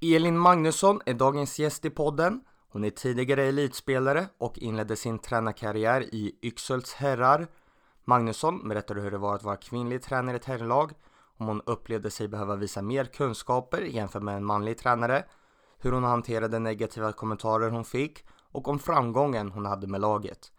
[0.00, 2.40] Elin Magnusson är dagens gäst i podden.
[2.68, 7.46] Hon är tidigare elitspelare och inledde sin tränarkarriär i Yxhults herrar.
[8.04, 10.92] Magnusson berättade hur det var att vara kvinnlig tränare i ett herrlag,
[11.36, 15.24] om hon upplevde sig behöva visa mer kunskaper jämfört med en manlig tränare,
[15.78, 20.52] hur hon hanterade negativa kommentarer hon fick och om framgången hon hade med laget.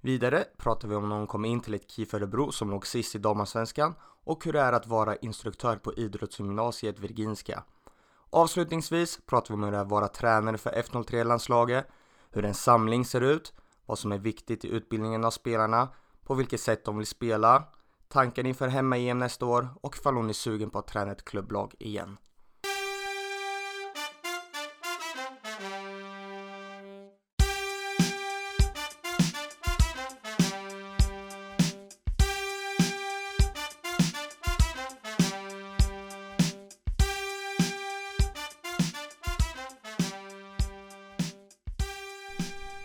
[0.00, 3.14] Vidare pratar vi om när hon kom in till ett KIF Örebro som låg sist
[3.14, 3.94] i damallsvenskan
[4.24, 7.64] och hur det är att vara instruktör på idrottsgymnasiet Virginska.
[8.30, 11.86] Avslutningsvis pratar vi om hur det är att vara tränare för F03-landslaget,
[12.30, 13.52] hur en samling ser ut,
[13.86, 15.88] vad som är viktigt i utbildningen av spelarna,
[16.24, 17.64] på vilket sätt de vill spela,
[18.08, 21.74] tanken inför hemma-EM nästa år och ifall hon är sugen på att träna ett klubblag
[21.78, 22.16] igen.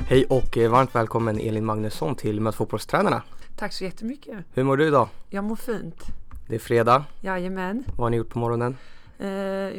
[0.07, 3.21] Hej och eh, varmt välkommen Elin Magnusson till Möt fotbollstränarna.
[3.57, 4.37] Tack så jättemycket.
[4.53, 5.07] Hur mår du idag?
[5.29, 6.03] Jag mår fint.
[6.47, 7.05] Det är fredag.
[7.21, 7.83] Jajamän.
[7.87, 8.77] Vad har ni gjort på morgonen?
[9.19, 9.29] Eh,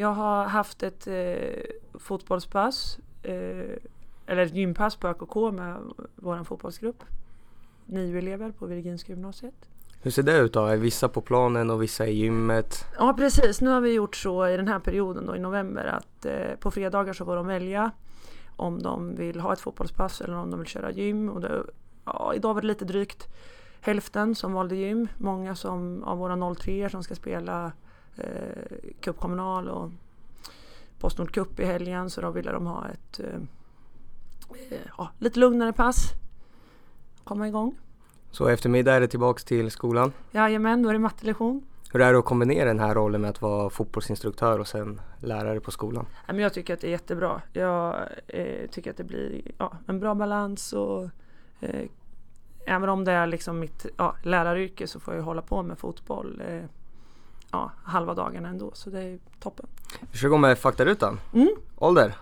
[0.01, 1.15] jag har haft ett eh,
[1.99, 3.33] fotbollspass, eh,
[4.27, 5.77] eller ett gympass på ÖKK med
[6.17, 7.03] vår fotbollsgrupp.
[7.87, 9.55] Nio elever på Virginska gymnasiet.
[10.03, 10.67] Hur ser det ut då?
[10.67, 12.85] Är vissa på planen och vissa i gymmet?
[12.99, 16.27] Ja precis, nu har vi gjort så i den här perioden då i november att
[16.61, 17.91] på fredagar så får de välja
[18.57, 21.29] om de vill ha ett fotbollspass eller om de vill köra gym.
[21.29, 21.63] Och det,
[22.05, 23.29] ja, idag var det lite drygt
[23.81, 25.09] hälften som valde gym.
[25.19, 27.73] Många som, av våra 03 som ska spela
[28.17, 29.91] eh, cupkommunal och
[30.99, 33.27] Postnord Cup i helgen så då ville de ha ett eh,
[34.71, 36.11] eh, ja, lite lugnare pass.
[37.25, 37.75] Komma igång.
[38.31, 40.13] Så eftermiddag är det tillbaks till skolan?
[40.33, 41.63] Jajamän, då är det mattelektion.
[41.95, 45.61] Hur är det att kombinera den här rollen med att vara fotbollsinstruktör och sen lärare
[45.61, 46.07] på skolan?
[46.27, 47.43] Jag tycker att det är jättebra.
[47.53, 51.03] Jag eh, tycker att det blir ja, en bra balans och
[51.61, 51.89] eh,
[52.67, 56.43] även om det är liksom mitt ja, läraryrke så får jag hålla på med fotboll
[56.49, 56.65] eh,
[57.51, 59.67] ja, halva dagarna ändå så det är toppen.
[60.11, 61.21] Vi kör igång med faktarutan.
[61.35, 61.51] Mm.
[61.77, 62.15] Ålder?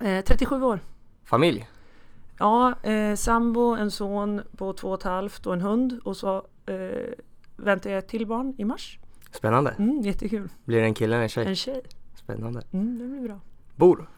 [0.00, 0.80] Eh, 37 år.
[1.24, 1.68] Familj?
[2.38, 6.36] Ja, eh, sambo, en son på två och ett halvt och en hund och så
[6.66, 7.12] eh,
[7.56, 8.98] väntar jag ett till barn i mars.
[9.30, 9.74] Spännande.
[9.78, 10.48] Mm, jättekul.
[10.64, 11.46] Blir det en kille eller en tjej?
[11.46, 11.82] En tjej.
[12.14, 12.62] Spännande.
[12.72, 13.40] Mm, det blir bra.
[13.76, 14.08] Bor?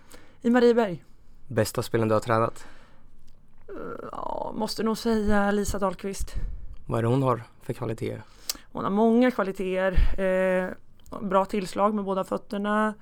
[0.42, 1.04] I Marieberg.
[1.48, 2.66] Bästa spelen du har tränat?
[3.70, 6.34] Uh, ja, måste nog säga Lisa Dahlqvist.
[6.86, 8.22] Vad är det hon har för kvaliteter?
[8.72, 10.20] Hon har många kvaliteter.
[10.20, 10.70] Eh,
[11.20, 12.94] bra tillslag med båda fötterna.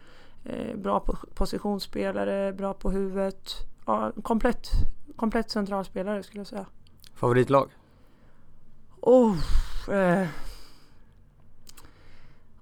[0.45, 3.53] Eh, bra positionsspelare, bra på huvudet.
[3.87, 4.69] Ja, komplett,
[5.17, 6.67] komplett centralspelare skulle jag säga.
[7.15, 7.71] Favoritlag?
[9.01, 9.37] Oh,
[9.91, 10.29] eh,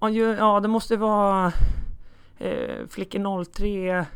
[0.09, 1.53] Ja, det måste vara
[2.39, 4.07] eh, Flickor 03.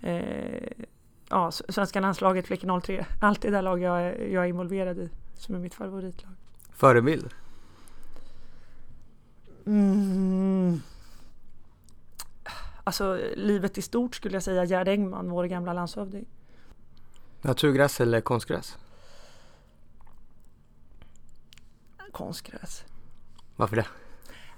[0.00, 0.86] Eh,
[1.28, 3.06] ja, svenska landslaget Flickor 03.
[3.20, 6.32] Alltid det lag jag, jag är involverad i som är mitt favoritlag.
[6.72, 7.34] Förebild?
[9.66, 10.80] Mm.
[12.84, 16.26] Alltså livet i stort skulle jag säga Gerd Engman, vår gamla landshövding.
[17.42, 18.78] Naturgräs eller konstgräs?
[22.12, 22.84] Konstgräs.
[23.56, 23.86] Varför det?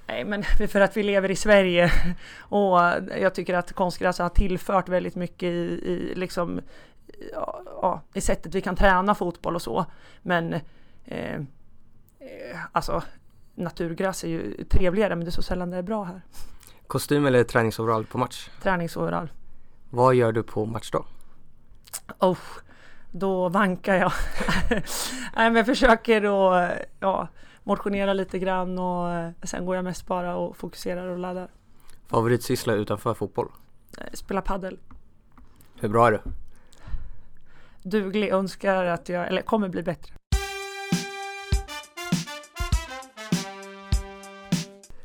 [0.06, 1.92] Nej men för att vi lever i Sverige
[2.38, 2.78] och
[3.20, 6.60] jag tycker att konstgräs har tillfört väldigt mycket i, i liksom
[7.82, 9.86] ja, i sättet vi kan träna fotboll och så.
[10.22, 10.54] Men
[11.04, 11.40] eh,
[12.72, 13.02] alltså
[13.54, 16.20] naturgräs är ju trevligare men det är så sällan det är bra här.
[16.86, 18.50] Kostym eller träningsoverall på match?
[18.62, 19.32] Träningsoverall.
[19.90, 21.04] Vad gör du på matchdag?
[22.18, 22.38] Oh,
[23.10, 24.12] då vankar jag.
[25.36, 26.68] Nej men jag försöker då,
[27.00, 27.28] ja
[27.64, 31.48] motionerar lite grann och eh, sen går jag mest bara och fokuserar och laddar.
[32.06, 33.48] Favoritsyssla utanför fotboll?
[33.98, 34.78] Eh, spela paddel.
[35.80, 36.20] Hur bra är du?
[37.82, 40.14] Duglig, önskar att jag, eller kommer bli bättre.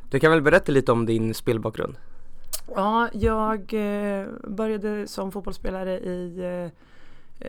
[0.09, 1.95] Du kan väl berätta lite om din spelbakgrund?
[2.75, 6.71] Ja, jag eh, började som fotbollsspelare i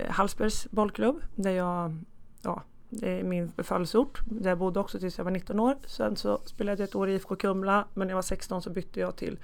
[0.09, 1.97] Hallsbergs bollklubb där jag
[2.43, 5.77] ja, det är min födelseort där jag bodde också tills jag var 19 år.
[5.87, 8.71] Sen så spelade jag ett år i IFK Kumla men när jag var 16 så
[8.71, 9.39] bytte jag till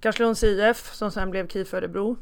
[0.00, 2.16] Karlslunds IF som sen blev KIF Örebro.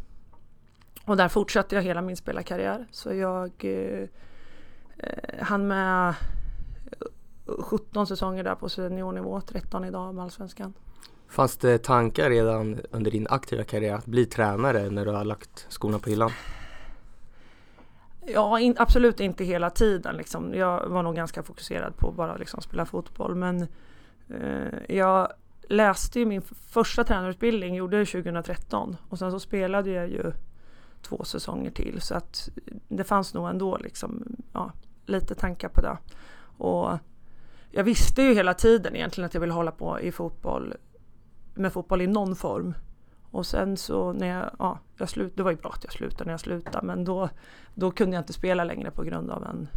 [1.04, 2.86] Och där fortsatte jag hela min spelarkarriär.
[2.90, 4.08] Så jag eh,
[4.96, 10.74] eh hann med eh, 17 säsonger där på seniornivå, 13 idag med Allsvenskan.
[11.28, 15.66] Fanns det tankar redan under din aktiva karriär att bli tränare när du har lagt
[15.68, 16.30] skorna på hyllan?
[18.26, 20.16] Ja, in, absolut inte hela tiden.
[20.16, 20.54] Liksom.
[20.54, 23.34] Jag var nog ganska fokuserad på att bara liksom spela fotboll.
[23.34, 23.66] Men
[24.28, 25.32] eh, jag
[25.68, 30.32] läste ju min första tränarutbildning, gjorde jag 2013 och sen så spelade jag ju
[31.02, 32.48] två säsonger till så att
[32.88, 34.72] det fanns nog ändå liksom, ja,
[35.06, 35.96] lite tankar på det.
[36.58, 36.98] Och
[37.70, 40.74] jag visste ju hela tiden egentligen att jag ville hålla på i fotboll
[41.54, 42.74] med fotboll i någon form.
[43.32, 46.24] Och sen så när jag, ja, jag slut, det var ju bra att jag slutade
[46.24, 47.28] när jag slutade men då,
[47.74, 49.68] då kunde jag inte spela längre på grund av en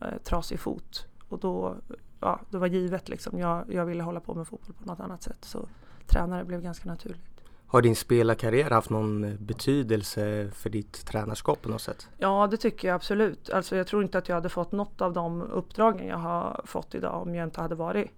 [0.00, 1.06] eh, trasig fot.
[1.28, 1.76] Och då,
[2.20, 5.22] ja, det var givet liksom, jag, jag ville hålla på med fotboll på något annat
[5.22, 5.68] sätt så
[6.06, 7.34] tränare blev ganska naturligt.
[7.66, 12.08] Har din spelarkarriär haft någon betydelse för ditt tränarskap på något sätt?
[12.18, 13.50] Ja, det tycker jag absolut.
[13.50, 16.94] Alltså jag tror inte att jag hade fått något av de uppdragen jag har fått
[16.94, 18.10] idag om jag inte hade varit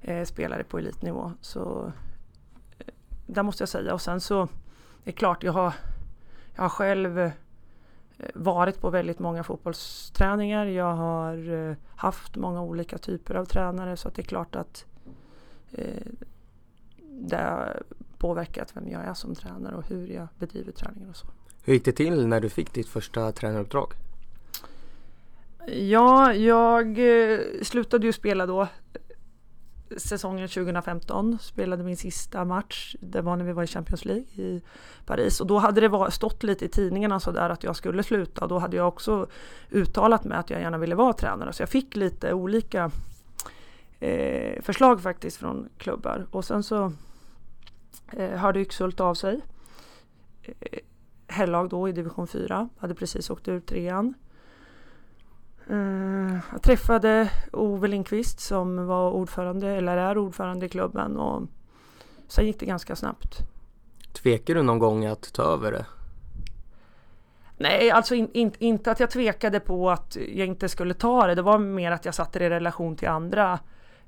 [0.00, 1.32] eh, spelare på elitnivå.
[1.40, 1.92] Så
[3.32, 3.94] där måste jag säga.
[3.94, 4.48] Och sen så är
[5.04, 5.74] det klart, jag har,
[6.54, 7.32] jag har själv eh,
[8.34, 10.66] varit på väldigt många fotbollsträningar.
[10.66, 14.84] Jag har eh, haft många olika typer av tränare så det är klart att
[15.72, 16.06] eh,
[17.10, 17.82] det
[18.18, 21.26] påverkat vem jag är som tränare och hur jag bedriver träningen och så.
[21.64, 23.92] Hur gick det till när du fick ditt första tränaruppdrag?
[25.66, 28.68] Ja, jag eh, slutade ju spela då
[29.96, 32.96] säsongen 2015, spelade min sista match.
[33.00, 34.62] Det var när vi var i Champions League i
[35.06, 38.40] Paris och då hade det stått lite i tidningarna så där att jag skulle sluta
[38.40, 39.26] och då hade jag också
[39.70, 42.90] uttalat mig att jag gärna ville vara tränare så jag fick lite olika
[44.00, 46.92] eh, förslag faktiskt från klubbar och sen så
[48.12, 49.40] eh, hörde Yxhult av sig.
[50.42, 50.78] Eh,
[51.26, 54.14] herrlag då i division 4, hade precis åkt ur trean.
[55.70, 61.42] Eh, jag träffade Ove Lindqvist som var ordförande, eller är ordförande i klubben och
[62.28, 63.38] sen gick det ganska snabbt.
[64.12, 65.86] Tvekar du någon gång att ta över det?
[67.56, 71.34] Nej, alltså in, in, inte att jag tvekade på att jag inte skulle ta det.
[71.34, 73.58] Det var mer att jag satte det i relation till andra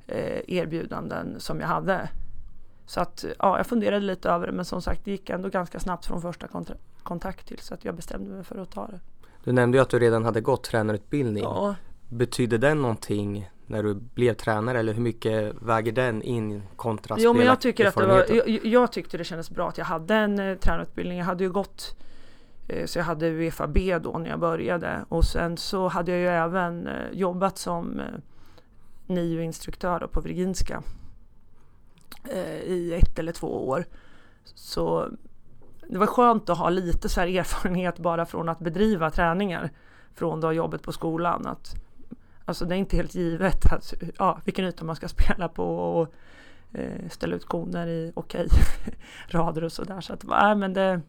[0.07, 2.09] eh, erbjudanden som jag hade.
[2.87, 5.81] Så att ja, jag funderade lite över det men som sagt det gick ändå ganska
[5.81, 6.49] snabbt från första
[7.03, 9.01] kontakt till så att jag bestämde mig för att ta det.
[9.45, 11.43] Du nämnde ju att du redan hade gått tränarutbildning.
[11.43, 11.75] Ja.
[12.09, 17.33] Betydde den någonting när du blev tränare eller hur mycket väger den in kontra Jo
[17.33, 20.15] men jag tycker att det var, jag, jag, tyckte det kändes bra att jag hade
[20.15, 21.19] en eh, tränarutbildning.
[21.19, 21.97] Jag hade ju gått
[22.69, 26.21] eh, så jag hade Uefa B då när jag började och sen så hade jag
[26.21, 28.07] ju även eh, jobbat som eh,
[29.07, 30.83] NIO-instruktör på Virginska
[32.31, 33.85] eh, i ett eller två år.
[34.45, 35.09] Så
[35.89, 39.71] det var skönt att ha lite så erfarenhet bara från att bedriva träningar
[40.15, 41.47] från då jobbet på skolan.
[41.47, 41.75] Att,
[42.45, 46.15] alltså det är inte helt givet att, ja, vilken yta man ska spela på och
[46.73, 48.95] eh, ställa ut koner i okej okay,
[49.41, 50.01] rader och sådär.
[50.01, 51.01] Så att, äh, men det,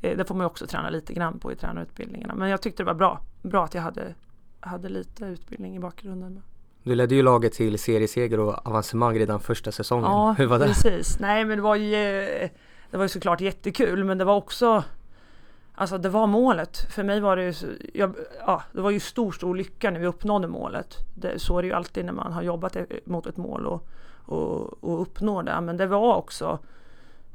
[0.00, 2.34] eh, det får man också träna lite grann på i tränarutbildningarna.
[2.34, 4.14] Men jag tyckte det var bra, bra att jag hade,
[4.60, 6.42] hade lite utbildning i bakgrunden.
[6.82, 10.04] Du ledde ju laget till serieseger och avancemang redan första säsongen.
[10.04, 10.64] Ja, Hur var det?
[10.64, 11.18] precis.
[11.20, 12.48] Nej, men det var ju,
[12.90, 14.84] det var ju såklart jättekul, men det var också
[15.74, 16.76] Alltså det var målet.
[16.76, 18.14] För mig var det ju, jag,
[18.46, 20.96] ja, det var ju stor, stor lycka när vi uppnådde målet.
[21.14, 23.88] Det, så är det ju alltid när man har jobbat e, mot ett mål och,
[24.24, 25.60] och, och uppnår det.
[25.60, 26.58] Men det var också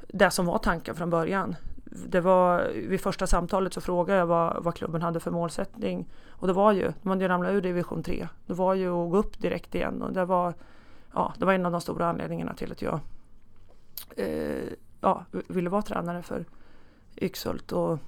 [0.08, 1.56] det som var tanken från början
[1.90, 6.08] det var, vid första samtalet så frågade jag vad, vad klubben hade för målsättning.
[6.30, 8.28] Och det var ju, de hade ju ramlat ur division 3.
[8.46, 10.54] Det var ju att gå upp direkt igen och det var,
[11.14, 13.00] ja, det var en av de stora anledningarna till att jag
[14.16, 14.72] eh,
[15.06, 16.44] ja, ville vara tränare för
[17.16, 17.72] Yxhult.
[17.72, 17.98] Och,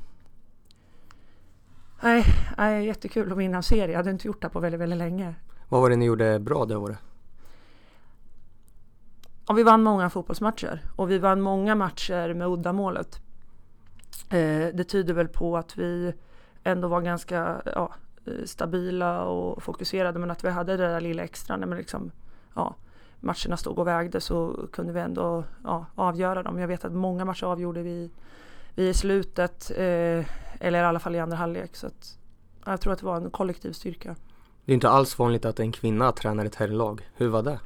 [2.03, 2.25] nej,
[2.59, 3.89] nej, jättekul att vinna en serie.
[3.89, 5.35] Jag hade inte gjort det på väldigt, väldigt länge.
[5.69, 6.99] Vad var det ni gjorde bra det året?
[9.49, 13.21] Ja, vi vann många fotbollsmatcher och vi vann många matcher med uddamålet.
[14.31, 16.15] Eh, det tyder väl på att vi
[16.63, 17.95] ändå var ganska ja,
[18.45, 22.11] stabila och fokuserade men att vi hade det där lilla extra när man liksom,
[22.55, 22.75] ja,
[23.21, 26.59] matcherna stod och vägde så kunde vi ändå ja, avgöra dem.
[26.59, 28.11] Jag vet att många matcher avgjorde vi,
[28.75, 30.25] vi i slutet eh,
[30.61, 31.77] eller i alla fall i andra halvlek.
[31.77, 32.19] Så att,
[32.65, 34.17] jag tror att det var en kollektiv styrka.
[34.65, 37.11] Det är inte alls vanligt att en kvinna tränar ett herrlag.
[37.15, 37.59] Hur var det?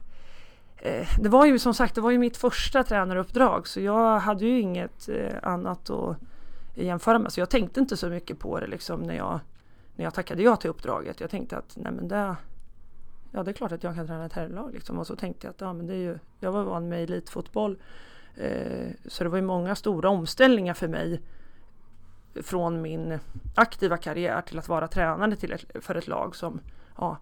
[0.76, 4.44] Eh, det var ju som sagt, det var ju mitt första tränaruppdrag så jag hade
[4.44, 6.16] ju inget eh, annat att
[6.75, 7.32] jämföra med.
[7.32, 9.40] Så jag tänkte inte så mycket på det liksom när jag,
[9.97, 11.21] när jag tackade ja till uppdraget.
[11.21, 12.37] Jag tänkte att nej men det,
[13.32, 14.98] ja det är klart att jag kan träna ett herrlag liksom.
[14.98, 17.78] Och så tänkte jag att ja, men det är ju, jag var van med elitfotboll.
[18.36, 21.20] Eh, så det var ju många stora omställningar för mig
[22.34, 23.18] från min
[23.54, 26.60] aktiva karriär till att vara tränare till ett, för ett lag som
[26.96, 27.16] ja,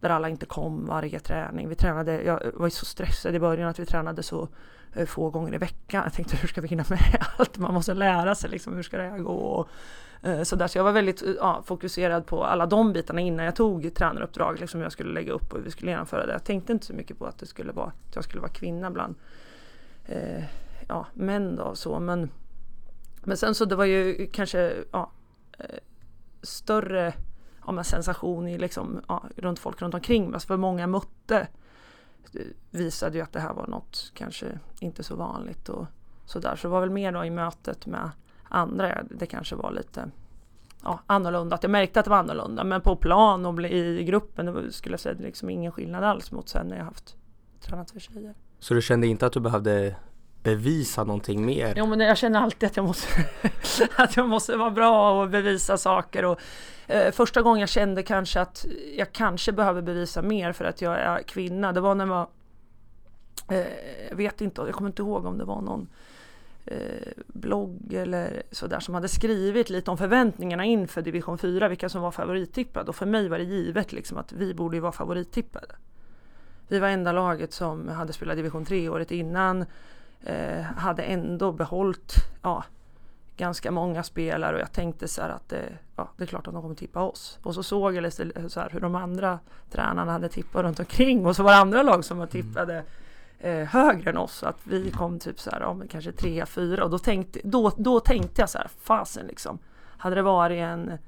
[0.00, 1.68] där alla inte kom varje träning.
[1.68, 4.48] Vi tränade, jag var ju så stressad i början att vi tränade så
[4.94, 6.02] Eh, få gånger i veckan.
[6.04, 7.58] Jag tänkte hur ska vi hinna med allt?
[7.58, 9.68] Man måste lära sig liksom, hur ska det här gå?
[10.22, 10.66] Eh, så, där.
[10.66, 14.60] så jag var väldigt eh, ja, fokuserad på alla de bitarna innan jag tog tränaruppdrag
[14.60, 16.32] liksom jag skulle lägga upp och hur vi skulle genomföra det.
[16.32, 18.90] Jag tänkte inte så mycket på att det skulle vara att jag skulle vara kvinna
[18.90, 19.14] bland
[20.06, 20.44] eh,
[20.88, 22.30] ja, män då så men
[23.24, 25.10] men sen så det var ju kanske ja,
[25.58, 25.78] eh,
[26.42, 27.14] större
[27.66, 30.34] ja, men sensation i liksom, ja, runt folk runt omkring mig.
[30.34, 31.48] Alltså för många mötte
[32.70, 35.86] visade ju att det här var något kanske inte så vanligt och
[36.24, 36.56] sådär.
[36.56, 38.10] Så det var väl mer då i mötet med
[38.52, 40.10] andra det kanske var lite
[40.82, 41.54] ja, annorlunda.
[41.54, 42.64] Att jag märkte att det var annorlunda.
[42.64, 46.66] Men på plan och i gruppen skulle jag säga liksom ingen skillnad alls mot sen
[46.66, 47.16] när jag haft
[47.60, 48.34] tränat för tjejer.
[48.58, 49.96] Så du kände inte att du behövde
[50.42, 51.74] bevisa någonting mer?
[51.76, 53.08] Jo men jag känner alltid att jag måste,
[53.96, 56.24] att jag måste vara bra och bevisa saker.
[56.24, 56.40] Och,
[56.86, 58.66] eh, första gången jag kände kanske att
[58.96, 61.72] jag kanske behöver bevisa mer för att jag är kvinna.
[61.72, 62.28] Det var när jag
[63.48, 63.66] eh,
[64.08, 65.88] jag vet inte, jag kommer inte ihåg om det var någon
[67.26, 72.10] blogg eller sådär som hade skrivit lite om förväntningarna inför division 4, vilka som var
[72.10, 72.88] favorittippade.
[72.88, 75.74] Och för mig var det givet liksom att vi borde vara favorittippade.
[76.68, 79.64] Vi var enda laget som hade spelat division 3 året innan
[80.24, 82.64] eh, hade ändå behållit ja,
[83.36, 86.62] ganska många spelare och jag tänkte så att det, ja, det är klart att de
[86.62, 87.38] kommer tippa oss.
[87.42, 89.38] Och så såg jag lite så här hur de andra
[89.70, 92.42] tränarna hade tippat runt omkring och så var det andra lag som var mm.
[92.42, 92.84] tippade
[93.42, 94.42] eh, högre än oss.
[94.42, 98.00] Att vi kom typ så här, om kanske tre, fyra och då tänkte, då, då
[98.00, 99.58] tänkte jag så här, fasen liksom.
[99.96, 100.98] Hade det varit en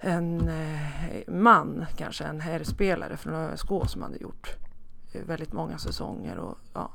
[0.00, 4.56] en eh, man, kanske en herrspelare från ÖSK som hade gjort
[5.12, 6.90] eh, väldigt många säsonger och ja,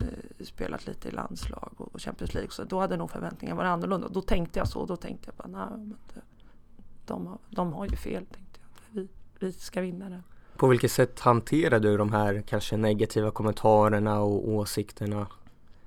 [0.00, 2.50] Eh, spelat lite i landslag och Champions League.
[2.50, 4.08] Så då hade nog förväntningarna varit annorlunda.
[4.08, 4.86] Då tänkte jag så.
[4.86, 6.20] Då tänkte jag bara, nej, men det,
[7.06, 8.26] de, har, de har ju fel.
[8.26, 8.94] Tänkte jag.
[8.94, 10.22] Vi, vi ska vinna det.
[10.58, 15.26] På vilket sätt hanterade du de här kanske negativa kommentarerna och åsikterna?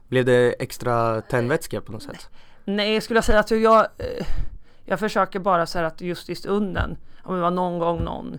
[0.08, 2.30] Blev det extra tändvätska på något sätt?
[2.66, 4.28] Nej, jag skulle säga att jag, eh,
[4.86, 8.38] jag försöker bara säga att just i stunden, om det var någon gång någon,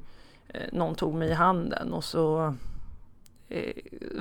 [0.48, 2.54] eh, någon tog mig i handen och så
[3.52, 3.73] Eh,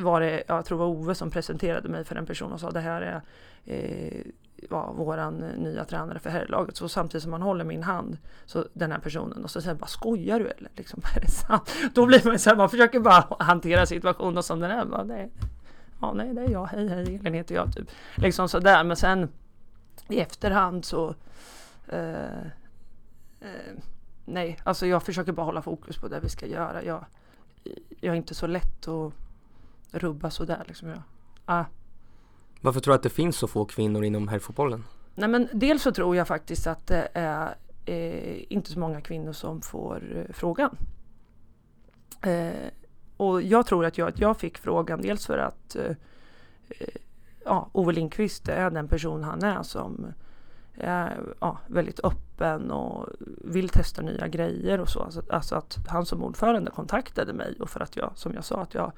[0.02, 2.72] var det, jag tror det var Ove som presenterade mig för en person och sa
[2.72, 3.22] det här är
[3.66, 4.22] eh,
[4.70, 6.78] ja, våran eh, nya tränare för herrlaget.
[6.78, 9.88] Så samtidigt som man håller min hand, så den här personen, och så säger bara
[9.88, 10.72] skojar du eller?
[10.76, 11.72] Liksom, är det sant?
[11.94, 14.86] Då blir man så här, man försöker bara hantera situationen som den är.
[14.86, 15.32] Bara, nej,
[16.02, 17.90] ja, nej, det är jag, hej hej, Elin heter jag typ.
[18.16, 19.30] Liksom sådär, men sen
[20.08, 21.16] i efterhand så
[21.88, 22.42] eh,
[23.42, 23.74] eh,
[24.26, 26.84] Nej, alltså jag försöker bara hålla fokus på det vi ska göra.
[26.84, 27.06] Jag,
[28.00, 29.14] jag är inte så lätt att
[29.92, 30.90] rubba sådär liksom.
[30.90, 31.02] Jag,
[31.46, 31.66] ah.
[32.62, 34.84] Varför tror du att det finns så få kvinnor inom herrfotbollen?
[35.16, 37.56] Nej men dels så tror jag faktiskt att det är
[37.86, 40.78] eh, inte så många kvinnor som får eh, frågan.
[42.22, 42.70] Eh,
[43.18, 45.96] och jag tror att jag, att jag fick frågan dels för att eh,
[46.70, 46.88] eh
[47.46, 50.14] ja, Ove Lindqvist är den person han är som
[50.74, 53.10] är ja, väldigt öppen och
[53.46, 55.00] vill testa nya grejer och så.
[55.00, 58.62] Alltså, alltså, att han som ordförande kontaktade mig och för att jag, som jag sa,
[58.62, 58.92] att jag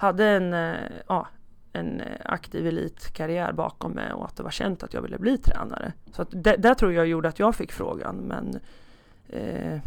[0.00, 0.76] hade en, eh,
[1.08, 1.28] ja,
[1.72, 5.38] en eh, aktiv elitkarriär bakom mig och att det var känt att jag ville bli
[5.38, 5.92] tränare.
[6.12, 8.16] Så att det, det tror jag gjorde att jag fick frågan.
[8.16, 8.60] Men
[9.28, 9.80] eh,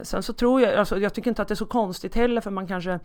[0.00, 2.50] sen så tror jag, alltså jag tycker inte att det är så konstigt heller för
[2.50, 3.00] man kanske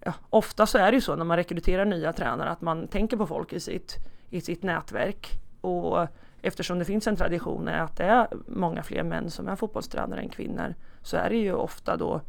[0.00, 3.16] ja, ofta så är det ju så när man rekryterar nya tränare att man tänker
[3.16, 3.96] på folk i sitt,
[4.30, 5.30] i sitt nätverk.
[5.60, 6.06] Och
[6.42, 10.28] eftersom det finns en tradition att det är många fler män som är fotbollstränare än
[10.28, 12.20] kvinnor så är det ju ofta då,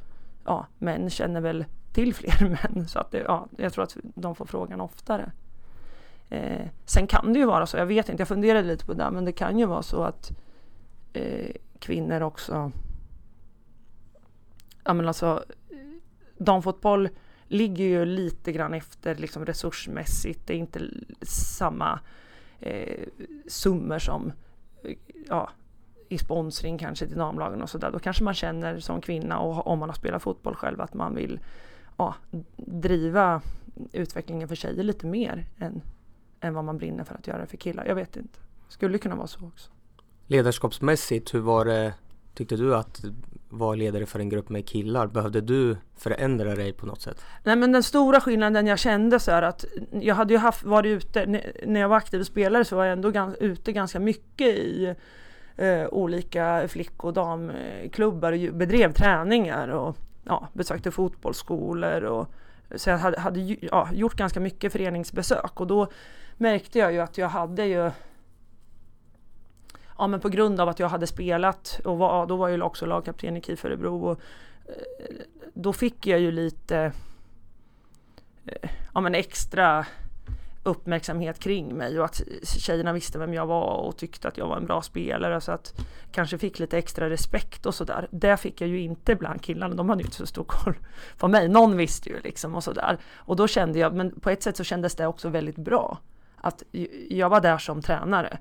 [0.46, 2.88] ja, män känner väl till fler män.
[2.88, 5.32] Så att det, ja, jag tror att de får frågan oftare.
[6.30, 9.12] Eh, sen kan det ju vara så, jag vet inte, jag funderade lite på det,
[9.12, 10.32] men det kan ju vara så att
[11.14, 12.72] eh, kvinnor också,
[14.84, 15.44] ja men alltså
[16.38, 17.10] damfotboll
[17.48, 20.48] ligger ju lite grann efter liksom resursmässigt.
[20.48, 20.82] Det är inte
[21.22, 22.00] samma
[22.60, 23.08] eh,
[23.48, 24.32] summor som
[25.28, 25.50] ja,
[26.10, 27.92] i sponsring kanske till damlagen och sådär.
[27.92, 31.16] Då kanske man känner som kvinna och om man har spelat fotboll själv att man
[31.16, 31.40] vill
[31.98, 32.16] ja,
[32.58, 33.42] driva
[33.92, 35.82] utvecklingen för tjejer lite mer än,
[36.40, 37.86] än vad man brinner för att göra för killar.
[37.86, 38.40] Jag vet inte.
[38.70, 39.72] Skulle kunna vara så också.
[40.28, 41.94] Ledarskapsmässigt, hur var det,
[42.34, 43.02] tyckte du att
[43.50, 45.08] vara ledare för en grupp med killar?
[45.08, 47.26] Behövde du förändra dig på något sätt?
[47.44, 50.90] Nej men den stora skillnaden jag kände så är att jag hade ju haft, varit
[50.90, 51.26] ute,
[51.66, 54.96] när jag var aktiv spelare så var jag ändå gans, ute ganska mycket i
[55.56, 62.28] eh, olika flick och damklubbar och bedrev träningar och ja, besökte fotbollsskolor och
[62.76, 65.62] så jag hade, hade ja, gjort ganska mycket föreningsbesök.
[65.62, 65.88] Och då
[66.38, 67.92] märkte jag ju att jag hade ju
[69.98, 72.86] Ja men på grund av att jag hade spelat och var, då var jag också
[72.86, 74.20] lagkapten i KIF Örebro och
[74.66, 75.16] eh,
[75.54, 76.92] då fick jag ju lite
[78.46, 79.86] eh, ja men extra
[80.64, 84.58] uppmärksamhet kring mig och att tjejerna visste vem jag var och tyckte att jag var
[84.58, 85.74] en bra spelare så att
[86.12, 88.08] kanske fick lite extra respekt och sådär.
[88.12, 90.76] Det fick jag ju inte bland killarna, de hade ju inte så stor koll
[91.18, 91.50] på mig.
[91.50, 92.98] Någon visste ju liksom och sådär.
[93.16, 96.00] Och då kände jag, men på ett sätt så kändes det också väldigt bra.
[96.36, 96.64] Att
[97.10, 98.38] jag var där som tränare.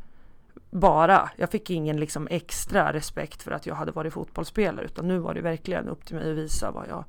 [0.70, 1.30] Bara.
[1.36, 5.34] Jag fick ingen liksom extra respekt för att jag hade varit fotbollsspelare utan nu var
[5.34, 7.04] det verkligen upp till mig att visa vad jag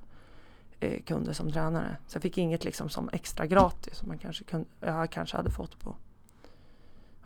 [0.84, 1.98] eh, kunde som tränare.
[2.08, 5.52] Så jag fick inget liksom som extra gratis som man kanske kunde, jag kanske hade
[5.52, 5.96] fått på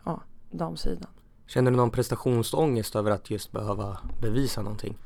[0.04, 1.10] ja, damsidan.
[1.46, 4.96] Känner du någon prestationsångest över att just behöva bevisa någonting?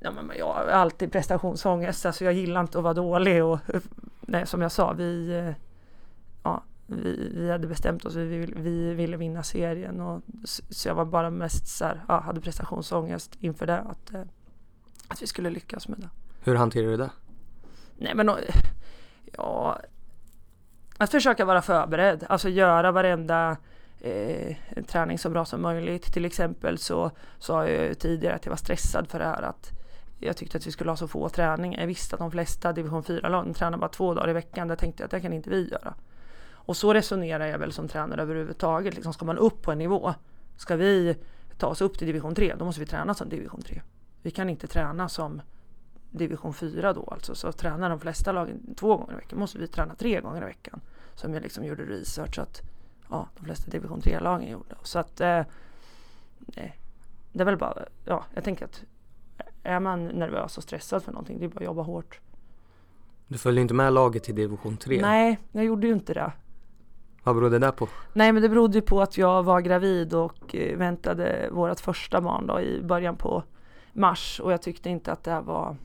[0.00, 3.58] Ja, men jag har alltid prestationsångest, alltså jag gillar inte att vara dålig och
[4.20, 5.54] nej, som jag sa, vi, eh,
[6.42, 10.22] ja, vi, vi hade bestämt oss, vi, vi ville vinna serien och
[10.70, 14.22] så jag var bara mest så här, ja, hade prestationsångest inför det, att, eh,
[15.08, 16.08] att vi skulle lyckas med det.
[16.40, 17.10] Hur hanterar du det?
[17.96, 18.30] Nej men
[19.32, 19.80] ja,
[20.98, 23.56] att försöka vara förberedd, alltså göra varenda
[24.00, 26.12] eh, träning så bra som möjligt.
[26.12, 29.70] Till exempel så sa jag ju tidigare att jag var stressad för det här att
[30.18, 31.80] jag tyckte att vi skulle ha så få träningar.
[31.80, 34.68] Jag visste att de flesta division 4-lag tränar bara två dagar i veckan.
[34.68, 35.94] Där tänkte jag att det kan inte vi göra.
[36.52, 38.94] Och så resonerar jag väl som tränare överhuvudtaget.
[38.94, 40.14] Liksom ska man upp på en nivå,
[40.56, 41.16] ska vi
[41.58, 43.82] ta oss upp till division 3, då måste vi träna som division 3.
[44.22, 45.42] Vi kan inte träna som
[46.18, 47.34] division 4 då alltså.
[47.34, 50.44] Så tränar de flesta lagen två gånger i veckan måste vi träna tre gånger i
[50.44, 50.80] veckan.
[51.14, 52.62] Som jag liksom gjorde research att
[53.10, 54.74] ja, de flesta division 3-lagen gjorde.
[54.82, 55.42] Så att eh,
[57.32, 58.84] det är väl bara, ja, jag tänker att
[59.62, 62.20] är man nervös och stressad för någonting, det är bara att jobba hårt.
[63.26, 65.00] Du följde inte med laget till division 3?
[65.02, 66.32] Nej, jag gjorde ju inte det.
[67.22, 67.88] Vad berodde det på?
[68.12, 72.46] Nej, men det berodde på att jag var gravid och eh, väntade vårt första barn
[72.46, 73.42] då i början på
[73.92, 75.76] mars och jag tyckte inte att det var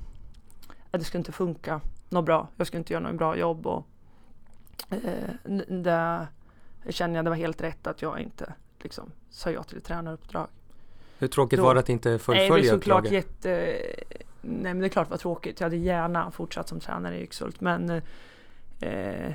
[0.91, 2.47] att det skulle inte funka något bra.
[2.57, 3.87] Jag skulle inte göra något bra jobb och
[4.89, 5.29] eh,
[5.67, 6.27] det
[6.89, 10.47] kände jag det var helt rätt att jag inte liksom sa ja till ett tränaruppdrag.
[11.17, 13.77] Hur tråkigt Då, var det att inte fullfölja Nej, det är såklart jätte...
[14.41, 15.59] Nej, men det är klart det var tråkigt.
[15.59, 17.89] Jag hade gärna fortsatt som tränare i Yxhult, men
[18.81, 19.33] eh,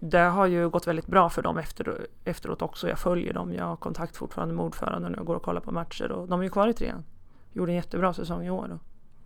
[0.00, 2.88] det har ju gått väldigt bra för dem efter, efteråt också.
[2.88, 3.54] Jag följer dem.
[3.54, 6.40] Jag har kontakt fortfarande med ordföranden och jag går och kollar på matcher och de
[6.40, 7.04] är ju kvar i trean.
[7.52, 8.78] Gjorde en jättebra säsong i år.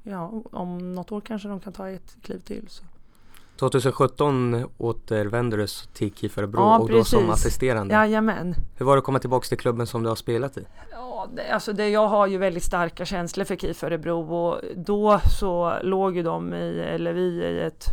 [0.08, 2.68] Ja, om något år kanske de kan ta ett kliv till.
[2.68, 2.84] Så.
[3.56, 7.94] 2017 återvände du till KIF Örebro ja, och då som assisterande.
[7.94, 8.54] Jajamän.
[8.76, 10.66] Hur var det att komma tillbaka till klubben som du har spelat i?
[10.90, 15.20] Ja, det, alltså det, jag har ju väldigt starka känslor för KIF Örebro och då
[15.38, 17.86] så låg ju de i, eller vi i ett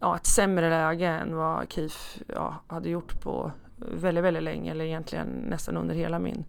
[0.00, 4.84] ja, ett sämre läge än vad KIF ja, hade gjort på väldigt, väldigt länge eller
[4.84, 6.44] egentligen nästan under hela min,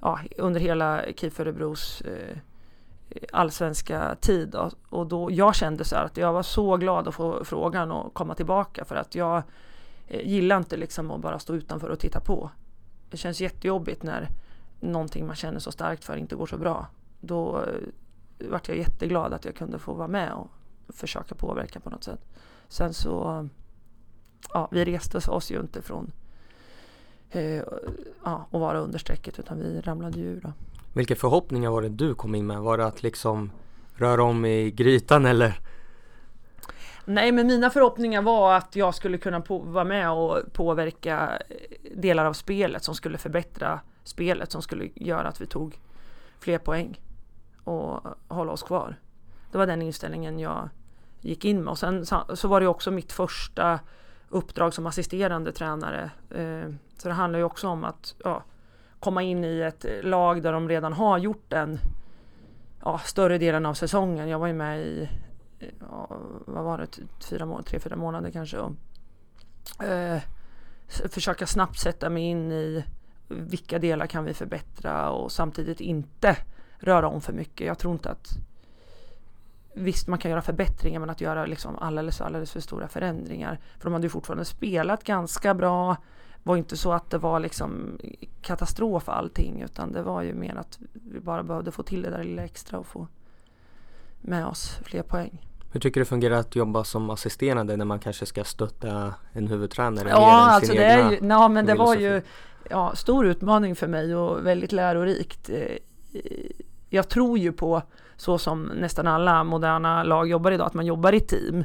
[0.00, 2.38] ja, under hela KIF Örebros eh,
[3.32, 4.48] allsvenska tid.
[4.48, 4.70] Då.
[4.88, 8.14] Och då, jag kände så här att jag var så glad att få frågan och
[8.14, 9.42] komma tillbaka för att jag
[10.06, 12.50] eh, gillar inte liksom att bara stå utanför och titta på.
[13.10, 14.28] Det känns jättejobbigt när
[14.80, 16.86] någonting man känner så starkt för inte går så bra.
[17.20, 20.50] Då eh, vart jag jätteglad att jag kunde få vara med och
[20.88, 22.20] försöka påverka på något sätt.
[22.68, 23.48] Sen så,
[24.52, 26.12] ja, vi reste oss ju inte från
[27.30, 27.62] eh,
[28.24, 30.40] ja, att vara under strecket utan vi ramlade ju ur.
[30.40, 30.52] Då.
[30.94, 32.60] Vilka förhoppningar var det du kom in med?
[32.60, 33.50] Var det att liksom
[33.94, 35.60] röra om i grytan eller?
[37.04, 41.42] Nej, men mina förhoppningar var att jag skulle kunna vara med och påverka
[41.96, 45.78] delar av spelet som skulle förbättra spelet som skulle göra att vi tog
[46.38, 47.00] fler poäng
[47.64, 48.96] och hålla oss kvar.
[49.52, 50.68] Det var den inställningen jag
[51.20, 53.80] gick in med och sen så var det också mitt första
[54.28, 56.10] uppdrag som assisterande tränare.
[56.30, 58.42] Eh, så det handlar ju också om att ja,
[59.04, 61.78] komma in i ett lag där de redan har gjort en
[62.82, 64.28] ja, större delen av säsongen.
[64.28, 65.08] Jag var ju med i,
[65.80, 66.08] ja,
[66.46, 66.88] vad var det,
[67.24, 68.58] fyra tre, fyra månader kanske.
[68.58, 68.72] Och,
[69.84, 70.20] eh,
[71.08, 72.84] försöka snabbt sätta mig in i
[73.28, 76.36] vilka delar kan vi förbättra och samtidigt inte
[76.78, 77.66] röra om för mycket.
[77.66, 78.28] Jag tror inte att
[79.76, 83.58] Visst, man kan göra förbättringar, men att göra liksom alldeles, alldeles för stora förändringar.
[83.78, 85.96] För de hade ju fortfarande spelat ganska bra
[86.44, 87.98] var inte så att det var liksom
[88.42, 92.24] katastrof allting utan det var ju mer att vi bara behövde få till det där
[92.24, 93.06] lilla extra och få
[94.20, 95.46] med oss fler poäng.
[95.72, 99.48] Hur tycker du det fungerar att jobba som assisterande när man kanske ska stötta en
[99.48, 100.08] huvudtränare?
[100.08, 102.22] Ja, alltså det är ju, ja, men det var ju
[102.70, 105.50] ja, stor utmaning för mig och väldigt lärorikt.
[105.50, 105.76] Eh,
[106.88, 107.82] jag tror ju på
[108.16, 111.64] så som nästan alla moderna lag jobbar idag, att man jobbar i team.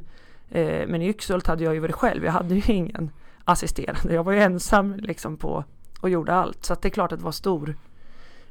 [0.50, 3.12] Eh, men i Yxhult hade jag ju varit själv, jag hade ju ingen
[3.52, 4.14] assisterande.
[4.14, 5.64] Jag var ju ensam liksom på
[6.02, 6.66] och gjorde allt.
[6.66, 7.76] Så det är klart att det var stor,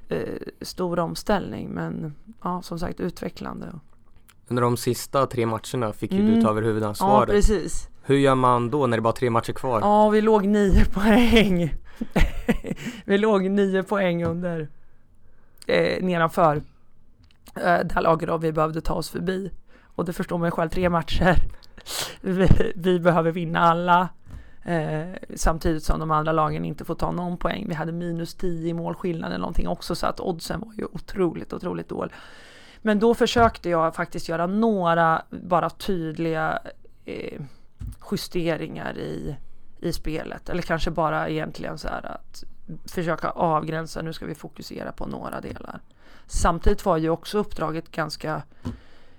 [0.09, 0.19] eh,
[0.61, 1.69] stor omställning.
[1.69, 3.73] Men ja, som sagt utvecklande.
[4.49, 6.35] Under de sista tre matcherna fick ju mm.
[6.35, 7.29] du ta över huvudansvaret.
[7.29, 7.89] Ja, precis.
[8.03, 9.81] Hur gör man då när det bara är tre matcher kvar?
[9.81, 11.75] Ja, vi låg nio poäng.
[13.05, 14.69] vi låg nio poäng under
[15.67, 16.57] eh, nedanför
[17.55, 19.51] eh, det här laget och vi behövde ta oss förbi.
[19.83, 21.37] Och det förstår man själv, tre matcher.
[22.21, 24.09] vi, vi behöver vinna alla.
[24.69, 27.65] Eh, samtidigt som de andra lagen inte får ta någon poäng.
[27.69, 31.53] Vi hade minus 10 i målskillnad eller någonting också så att oddsen var ju otroligt,
[31.53, 32.15] otroligt dålig.
[32.83, 36.59] Men då försökte jag faktiskt göra några bara tydliga
[37.05, 37.41] eh,
[38.11, 39.37] justeringar i,
[39.81, 40.49] i spelet.
[40.49, 42.45] Eller kanske bara egentligen så här att
[42.87, 45.81] försöka avgränsa, nu ska vi fokusera på några delar.
[46.27, 48.43] Samtidigt var ju också uppdraget ganska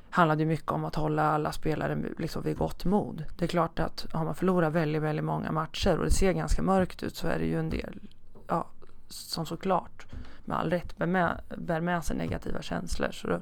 [0.10, 3.24] handlade mycket om att hålla alla spelare liksom vid gott mod.
[3.38, 6.62] Det är klart att har man förlorat väldigt, väldigt många matcher och det ser ganska
[6.62, 8.00] mörkt ut så är det ju en del
[8.48, 8.67] ja,
[9.08, 10.06] som såklart
[10.45, 13.12] med all rätt bär med, bär med sig negativa känslor.
[13.12, 13.39] Så då,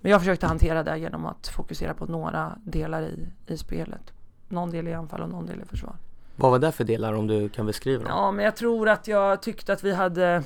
[0.00, 4.12] men jag försökte hantera det genom att fokusera på några delar i, i spelet.
[4.48, 5.96] Någon del i anfall och någon del i försvar.
[6.36, 8.12] Vad var det för delar om du kan beskriva dem?
[8.12, 10.42] Ja, men jag tror att jag tyckte att vi hade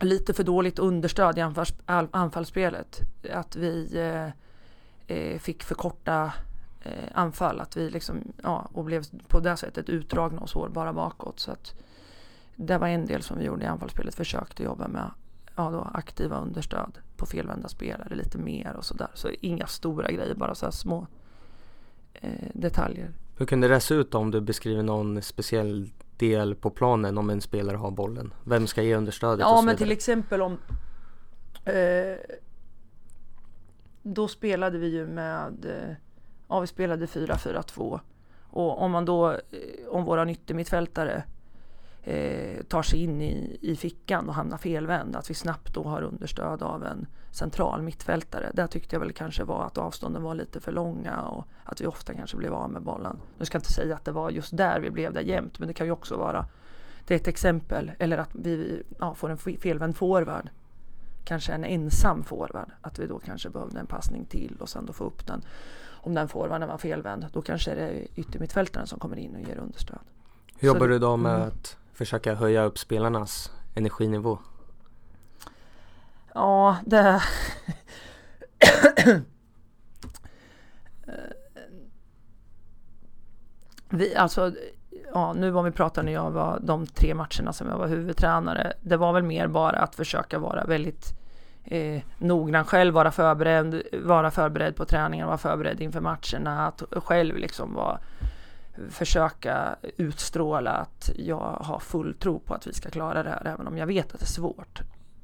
[0.00, 1.74] lite för dåligt understöd i anfalls,
[2.10, 3.00] anfallsspelet.
[3.32, 4.28] Att vi eh,
[5.16, 6.32] eh, fick för korta
[6.82, 7.60] eh, anfall.
[7.60, 11.40] Att vi liksom, ja, och blev på det sättet utdragna och sårbara bakåt.
[11.40, 11.74] Så att
[12.56, 14.14] det var en del som vi gjorde i anfallsspelet.
[14.14, 15.10] Försökte jobba med
[15.56, 19.08] ja, då, aktiva understöd på felvända spelare lite mer och sådär.
[19.14, 21.06] Så inga stora grejer, bara så här små
[22.14, 23.10] eh, detaljer.
[23.36, 27.40] Hur kunde det se ut om du beskriver någon speciell del på planen om en
[27.40, 28.34] spelare har bollen?
[28.44, 29.40] Vem ska ge understödet?
[29.40, 30.58] Ja, men till exempel om
[31.64, 32.36] eh,
[34.02, 35.94] då spelade vi ju med, eh,
[36.48, 38.00] ja vi spelade 4-4-2
[38.50, 39.38] och om man då, eh,
[39.88, 41.24] om våran yttermittfältare
[42.02, 46.02] eh, tar sig in i, i fickan och hamnar felvänd, att vi snabbt då har
[46.02, 48.50] understöd av en central mittfältare.
[48.54, 51.86] Där tyckte jag väl kanske var att avstånden var lite för långa och att vi
[51.86, 53.16] ofta kanske blev av med bollen.
[53.38, 55.68] Nu ska jag inte säga att det var just där vi blev där jämt, men
[55.68, 56.46] det kan ju också vara
[57.08, 60.50] det är ett exempel, eller att vi ja, får en felvänd forward.
[61.24, 64.92] Kanske en ensam forward, att vi då kanske behövde en passning till och sen då
[64.92, 65.42] få upp den.
[65.86, 69.56] Om den forwarden var felvänd, då kanske det är yttermittfältaren som kommer in och ger
[69.56, 69.98] understöd.
[70.56, 71.48] Hur jobbar du då med mm.
[71.48, 74.38] att försöka höja upp spelarnas energinivå?
[76.34, 77.22] Ja, det...
[83.88, 84.52] vi, alltså,
[85.12, 88.72] ja, nu om vi pratar när jag var de tre matcherna som jag var huvudtränare.
[88.80, 91.12] Det var väl mer bara att försöka vara väldigt
[91.64, 97.36] eh, noggrann själv, vara förberedd, vara förberedd på träningen, vara förberedd inför matcherna, att själv
[97.36, 97.98] liksom vara
[98.90, 103.66] försöka utstråla att jag har full tro på att vi ska klara det här, även
[103.66, 104.82] om jag vet att det är svårt.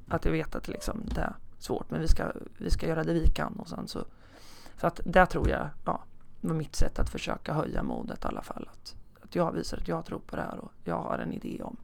[0.09, 3.13] Att jag vet att liksom det är svårt, men vi ska, vi ska göra det
[3.13, 3.53] vi kan.
[3.53, 4.05] Och sen så,
[4.81, 6.03] så att det tror jag ja,
[6.41, 8.69] var mitt sätt att försöka höja modet i alla fall.
[8.73, 11.63] Att, att jag visar att jag tror på det här och jag har en idé
[11.63, 11.77] om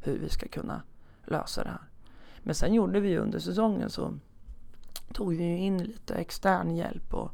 [0.00, 0.82] hur vi ska kunna
[1.24, 1.88] lösa det här.
[2.42, 4.14] Men sen gjorde vi ju under säsongen så
[5.12, 7.32] tog vi in lite extern hjälp och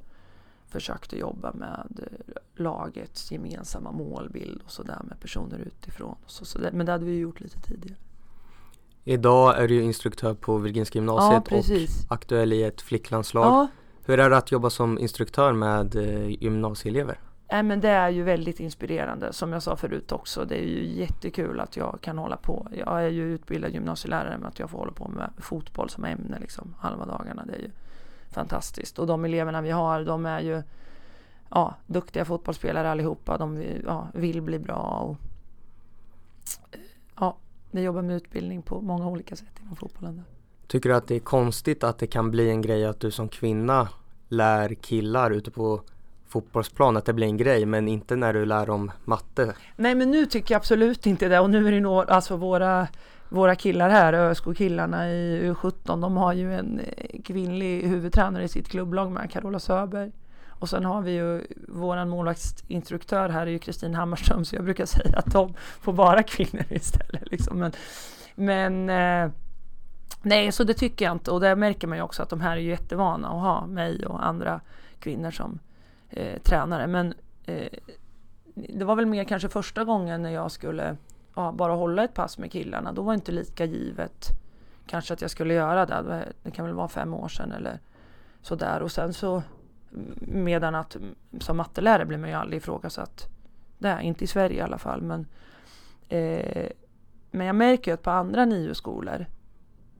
[0.74, 2.08] försökte jobba med
[2.54, 6.16] lagets gemensamma målbild och sådär med personer utifrån.
[6.26, 7.98] Så, så det, men det hade vi gjort lite tidigare.
[9.04, 11.64] Idag är du instruktör på Virginska gymnasiet ja, och
[12.08, 13.46] aktuell i ett flicklandslag.
[13.46, 13.68] Ja.
[14.06, 17.18] Hur är det att jobba som instruktör med eh, gymnasieelever?
[17.52, 20.44] Nej, men det är ju väldigt inspirerande som jag sa förut också.
[20.44, 22.68] Det är ju jättekul att jag kan hålla på.
[22.78, 26.38] Jag är ju utbildad gymnasielärare med att jag får hålla på med fotboll som ämne
[26.40, 27.44] liksom halva dagarna.
[27.46, 27.70] Det är ju
[28.34, 28.98] fantastiskt.
[28.98, 30.62] Och de eleverna vi har, de är ju
[31.50, 33.38] ja, duktiga fotbollsspelare allihopa.
[33.38, 34.76] De ja, vill bli bra.
[34.76, 35.16] Och,
[37.16, 37.36] ja,
[37.70, 40.24] vi jobbar med utbildning på många olika sätt inom fotbollen.
[40.66, 43.28] Tycker du att det är konstigt att det kan bli en grej att du som
[43.28, 43.88] kvinna
[44.28, 45.80] lär killar ute på
[46.28, 49.54] fotbollsplan att det blir en grej men inte när du lär om matte?
[49.76, 52.88] Nej men nu tycker jag absolut inte det och nu är det nog alltså våra
[53.28, 58.68] våra killar här, ÖSK-killarna i U17, de har ju en eh, kvinnlig huvudtränare i sitt
[58.68, 60.12] klubblag med, Carola Söberg.
[60.64, 64.86] Och sen har vi ju våran målvaktsinstruktör här är ju Kristin Hammarström, så jag brukar
[64.86, 67.30] säga att de får vara kvinnor istället.
[67.30, 67.58] Liksom.
[67.58, 67.72] Men,
[68.34, 69.30] men eh,
[70.22, 71.30] nej, så det tycker jag inte.
[71.30, 74.26] Och där märker man ju också att de här är jättevana att ha mig och
[74.26, 74.60] andra
[74.98, 75.58] kvinnor som
[76.10, 76.86] eh, tränare.
[76.86, 77.14] Men
[77.46, 77.68] eh,
[78.54, 80.96] det var väl mer kanske första gången när jag skulle
[81.34, 82.92] ja, bara hålla ett pass med killarna.
[82.92, 84.28] Då var det inte lika givet
[84.86, 86.32] kanske att jag skulle göra det.
[86.42, 87.78] Det kan väl vara fem år sedan eller
[88.42, 88.82] sådär.
[88.82, 89.42] Och sen så
[90.20, 90.96] medan att
[91.38, 93.28] som mattelärare blir man ju aldrig ifrågasatt.
[93.78, 95.02] Det, inte i Sverige i alla fall.
[95.02, 95.26] Men,
[96.08, 96.68] eh,
[97.30, 99.26] men jag märker ju att på andra NIU-skolor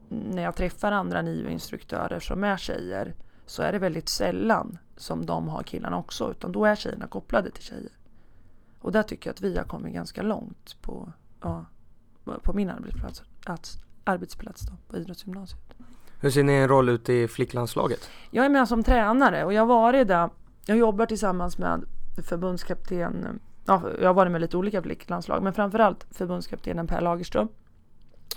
[0.09, 3.13] när jag träffar andra NIU-instruktörer som är tjejer
[3.45, 7.51] så är det väldigt sällan som de har killarna också utan då är tjejerna kopplade
[7.51, 7.91] till tjejer.
[8.79, 11.11] Och där tycker jag att vi har kommit ganska långt på,
[11.45, 11.65] ja,
[12.43, 15.73] på min arbetsplats, att, arbetsplats då, på idrottsgymnasiet.
[16.19, 18.09] Hur ser ni en roll ute i flicklandslaget?
[18.31, 20.29] Jag är med som tränare och jag har varit där.
[20.65, 21.85] Jag jobbar tillsammans med
[22.23, 27.47] förbundskapten, ja, jag har varit med lite olika flicklandslag, men framförallt förbundskaptenen Per Lagerström.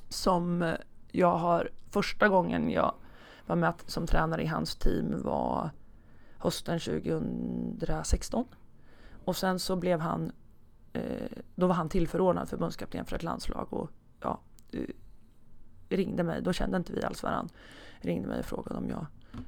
[0.08, 0.74] Som
[1.10, 2.94] jag har, första gången jag
[3.46, 5.70] var med som tränare i hans team var
[6.38, 8.44] hösten 2016.
[9.24, 10.32] Och sen så blev han,
[10.98, 14.40] Eh, då var han tillförordnad förbundskapten för ett landslag och ja,
[14.72, 14.84] eh,
[15.88, 17.54] ringde mig, då kände inte vi alls varandra.
[18.00, 19.06] Ringde mig och frågade om jag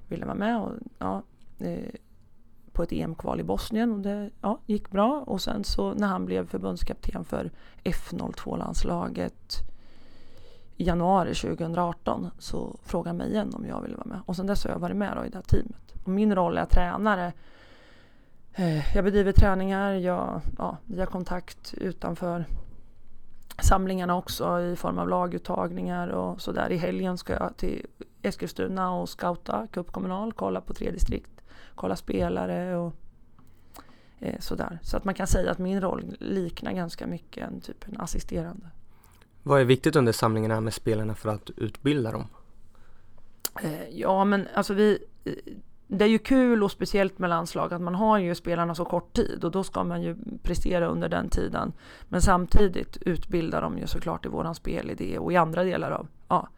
[0.09, 1.23] ville vara med och ja,
[1.59, 1.95] eh,
[2.73, 5.25] på ett EM-kval i Bosnien och det ja, gick bra.
[5.27, 7.51] Och sen så när han blev förbundskapten för
[7.85, 9.57] F02-landslaget
[10.77, 14.21] i januari 2018 så frågade han mig igen om jag ville vara med.
[14.27, 15.95] Och sen dess har jag varit med då i det här teamet.
[16.05, 17.33] Och min roll är tränare.
[18.55, 22.45] Eh, jag bedriver träningar, jag, ja, vi har kontakt utanför
[23.63, 26.71] samlingarna också i form av laguttagningar och sådär.
[26.73, 27.87] I helgen ska jag till
[28.23, 31.43] Eskilstuna och scouta cupkommunal, kolla på tre distrikt,
[31.75, 32.95] kolla spelare och
[34.19, 34.79] eh, sådär.
[34.83, 38.67] Så att man kan säga att min roll liknar ganska mycket en typ en assisterande.
[39.43, 42.27] Vad är viktigt under samlingarna med spelarna för att utbilda dem?
[43.63, 44.99] Eh, ja men alltså vi
[45.93, 49.13] det är ju kul och speciellt med landslag att man har ju spelarna så kort
[49.13, 51.73] tid och då ska man ju prestera under den tiden.
[52.09, 56.49] Men samtidigt utbildar de ju såklart i våran spelidé och i andra delar av ja,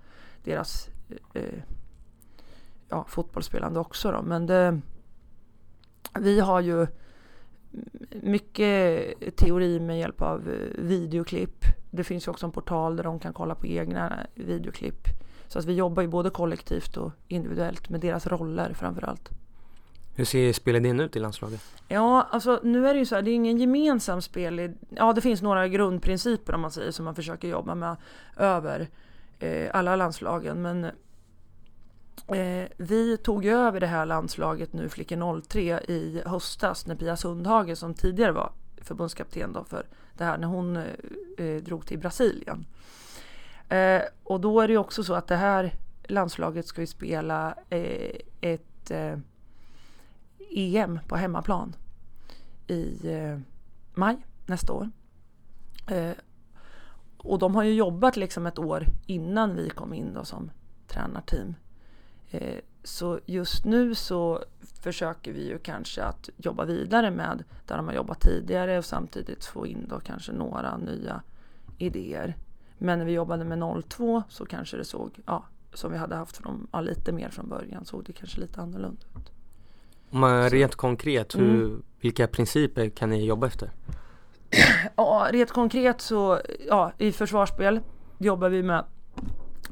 [0.45, 1.63] deras eh, eh,
[2.89, 4.23] ja, fotbollsspelande också då.
[4.23, 4.81] Men det,
[6.21, 6.87] vi har ju
[8.23, 11.65] mycket teori med hjälp av eh, videoklipp.
[11.91, 15.09] Det finns ju också en portal där de kan kolla på egna eh, videoklipp
[15.53, 19.31] så att vi jobbar ju både kollektivt och individuellt med deras roller framförallt.
[20.15, 21.61] Hur ser spelidén ut i landslaget?
[21.89, 24.75] Ja, alltså nu är det ju så här, det är ingen gemensam spelidé.
[24.91, 27.97] Ja, det finns några grundprinciper om man säger som man försöker jobba med
[28.37, 28.89] över
[29.39, 30.63] eh, alla landslagen.
[30.63, 30.85] Men
[32.27, 37.17] eh, vi tog ju över det här landslaget nu, Flickor 03, i höstas när Pia
[37.17, 39.87] Sundhage som tidigare var förbundskapten då för
[40.19, 40.85] det här när hon eh,
[41.37, 42.67] eh drog till Brasilien.
[43.73, 47.55] Eh, och då är det ju också så att det här landslaget ska ju spela
[47.71, 49.19] eh, ett eh,
[50.51, 51.77] EM på hemmaplan
[52.67, 53.39] i eh,
[53.95, 54.91] maj nästa år.
[55.87, 56.13] Eh,
[57.17, 60.51] och de har ju jobbat liksom ett år innan vi kom in då som
[60.89, 61.55] tränarteam.
[62.31, 64.45] Eh, så just nu så
[64.81, 69.45] försöker vi ju kanske att jobba vidare med där de har jobbat tidigare och samtidigt
[69.45, 71.23] få in då kanske några nya
[71.79, 72.37] idéer.
[72.79, 76.37] Men när vi jobbade med 02 så kanske det såg, ja, som vi hade haft
[76.37, 79.33] från, ja, lite mer från början, såg det kanske lite annorlunda ut.
[80.11, 81.83] Om rent konkret, hur, mm.
[82.01, 83.71] vilka principer kan ni jobba efter?
[84.97, 87.81] Ja, rent konkret så, ja, i försvarsspel
[88.19, 88.85] jobbar vi med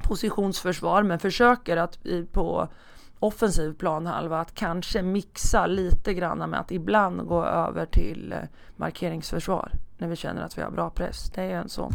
[0.03, 2.69] positionsförsvar men försöker att i, på
[3.19, 8.39] offensiv planhalva att kanske mixa lite grann med att ibland gå över till eh,
[8.77, 11.31] markeringsförsvar när vi känner att vi har bra press.
[11.35, 11.93] Det är en sån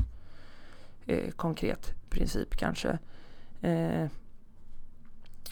[1.08, 2.98] eh, konkret princip kanske.
[3.62, 4.06] Eh,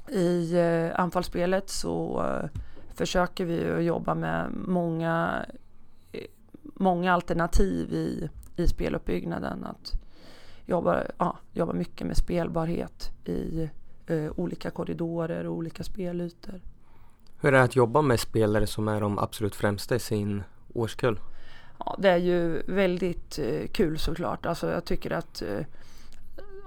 [0.09, 2.59] I eh, anfallsspelet så eh,
[2.93, 5.45] försöker vi att jobba med många,
[6.11, 6.25] eh,
[6.61, 9.63] många alternativ i, i speluppbyggnaden.
[9.63, 9.93] Att
[10.65, 13.69] jobba, ja, jobba mycket med spelbarhet i
[14.07, 16.61] eh, olika korridorer och olika spelytor.
[17.41, 21.19] Hur är det att jobba med spelare som är de absolut främsta i sin årskull?
[21.79, 24.45] Ja, det är ju väldigt eh, kul såklart.
[24.45, 25.65] Alltså jag tycker att eh,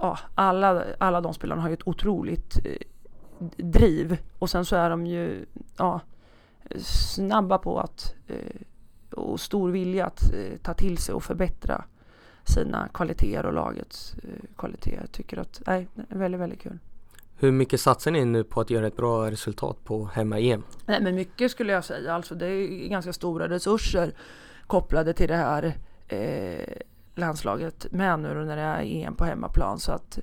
[0.01, 2.87] ja, alla, alla de spelarna har ju ett otroligt eh,
[3.57, 4.19] driv.
[4.39, 6.01] Och sen så är de ju ja,
[6.81, 8.15] snabba på att
[9.11, 11.85] och stor vilja att ta till sig och förbättra
[12.45, 14.15] sina kvaliteter och lagets
[14.57, 15.01] kvaliteter.
[15.01, 16.79] Jag tycker att nej, det är väldigt, väldigt kul.
[17.39, 20.63] Hur mycket satsar ni nu på att göra ett bra resultat på hemma-EM?
[20.87, 22.15] Nej men mycket skulle jag säga.
[22.15, 24.15] Alltså det är ganska stora resurser
[24.67, 25.75] kopplade till det här
[26.09, 26.77] eh,
[27.15, 29.79] landslaget med nu när det är EM på hemmaplan.
[29.79, 30.19] Så att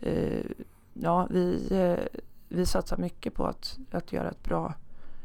[0.00, 0.44] eh,
[0.92, 2.18] ja, vi, eh,
[2.48, 4.74] vi satsar mycket på att, att göra ett bra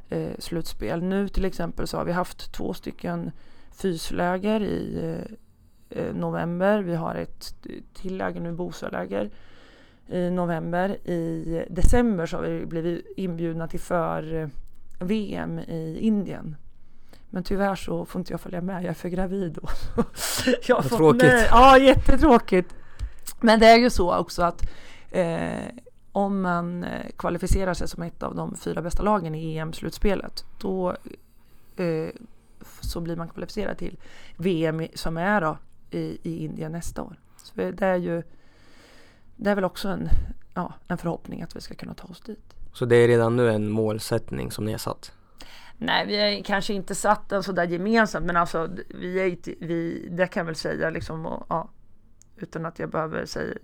[0.09, 1.03] eh, slutspel.
[1.03, 3.31] Nu till exempel så har vi haft två stycken
[3.71, 6.79] fysläger i eh, eh november.
[6.79, 7.55] Vi har ett
[7.93, 9.29] till läger nu, Bosaläger
[10.07, 11.07] i november.
[11.09, 14.47] I december så har vi blivit inbjudna till för eh,
[14.99, 16.55] VM i Indien
[17.29, 19.69] men tyvärr så får inte jag följa med, jag är för gravid då.
[20.67, 21.23] jag har tråkigt.
[21.23, 21.47] Med.
[21.51, 22.75] Ja, jättetråkigt.
[23.39, 24.69] Men det är ju så också att
[25.11, 25.65] eh,
[26.11, 30.95] om man eh, kvalificerar sig som ett av de fyra bästa lagen i EM-slutspelet, då
[31.75, 32.09] eh,
[32.81, 33.97] så blir man kvalificerad till
[34.37, 35.57] VM som är då
[35.91, 37.15] i, i Indien nästa år.
[37.37, 38.23] Så det är ju
[39.35, 40.09] det är väl också en,
[40.53, 42.53] ja, en förhoppning att vi ska kunna ta oss dit.
[42.73, 45.11] Så det är redan nu en målsättning som ni har satt?
[45.81, 50.27] Nej, vi har kanske inte satt den sådär gemensamt, men alltså vi är vi, det
[50.27, 51.69] kan jag väl säga liksom, och, ja,
[52.37, 53.57] utan att jag behöver säga,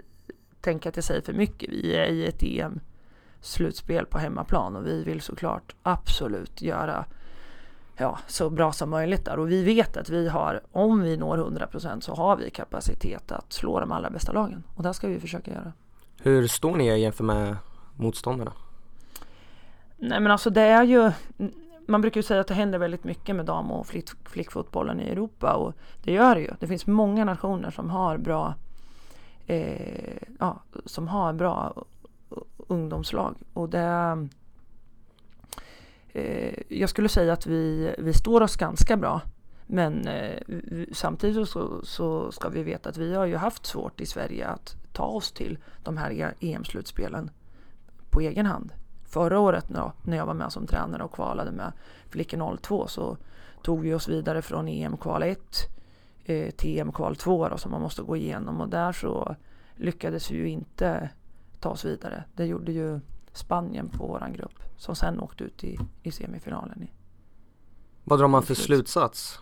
[0.62, 1.69] tänka att jag säger för mycket.
[1.69, 2.80] Vi är i ett EM
[3.41, 7.06] slutspel på hemmaplan och vi vill såklart absolut göra
[7.97, 11.38] ja, så bra som möjligt där och vi vet att vi har, om vi når
[11.38, 15.19] 100% så har vi kapacitet att slå de allra bästa lagen och det ska vi
[15.19, 15.73] försöka göra.
[16.21, 17.58] Hur står ni jämfört med
[17.95, 18.54] motståndarna?
[19.97, 21.12] Nej men alltså det är ju
[21.88, 25.10] man brukar ju säga att det händer väldigt mycket med dam och flick, flickfotbollen i
[25.10, 26.52] Europa och det gör det ju.
[26.60, 28.54] Det finns många nationer som har bra
[29.45, 31.86] eh, ja, som har bra
[32.58, 34.28] ungdomslag och det
[36.13, 39.21] eh, jag skulle säga att vi, vi står oss ganska bra.
[39.67, 40.39] Men eh,
[40.91, 44.76] samtidigt så, så ska vi veta att vi har ju haft svårt i Sverige att
[44.93, 47.30] ta oss till de här EM-slutspelen
[48.10, 48.71] på egen hand.
[49.15, 49.69] Förra året
[50.04, 51.71] när jag var med som tränare och kvalade med
[52.10, 53.17] Flickor 02 så
[53.63, 55.39] tog vi oss vidare från EM-kval 1
[56.25, 59.36] eh, till EM-kval 2 då, som man måste gå igenom och där så
[59.75, 61.10] lyckades vi ju inte
[61.60, 62.23] ta oss vidare.
[62.34, 62.99] Det gjorde ju
[63.34, 66.84] Spanien på våran grupp som sen åkte ut i, i semifinalen.
[66.84, 66.91] I,
[68.04, 69.39] Vad drar man för slutsats?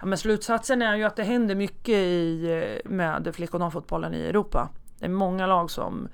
[0.00, 2.50] Ja, men slutsatsen är ju att det händer mycket i,
[2.84, 4.68] eh, med flick och damfotbollen i Europa.
[4.98, 6.08] Det är många lag som,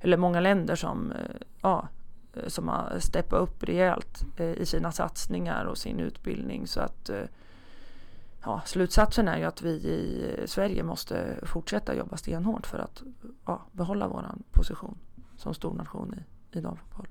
[0.00, 1.18] eller många länder som, eh,
[1.62, 1.88] ja,
[2.36, 6.66] Eh, som har steppat upp rejält eh, i sina satsningar och sin utbildning.
[6.66, 7.24] Så att eh,
[8.42, 13.02] ja, slutsatsen är ju att vi i Sverige måste fortsätta jobba stenhårt för att
[13.46, 14.98] ja, behålla våran position
[15.36, 17.06] som stor nation i, i damfotboll.